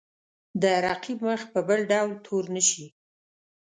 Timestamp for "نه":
2.55-2.61